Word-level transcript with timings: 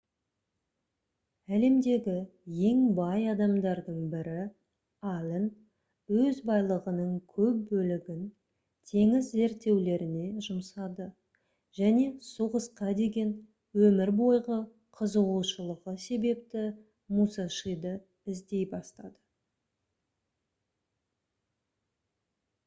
әлемдегі 1.55 2.13
ең 2.69 2.77
бай 2.99 3.25
адамдардың 3.33 3.97
бірі 4.13 4.37
аллен 5.09 5.43
өз 6.21 6.39
байлығының 6.51 7.11
көп 7.35 7.59
бөлігін 7.73 8.23
теңіз 8.93 9.29
зерттеулеріне 9.41 10.25
жұмсады 10.47 11.07
және 11.81 12.07
соғысқа 12.29 12.93
деген 13.01 13.33
өмір 13.89 14.13
бойғы 14.23 14.57
қызығушылығы 15.01 15.93
себепті 16.07 16.63
мусашиді 17.19 17.93
іздей 18.35 18.65
бастады 18.73 19.13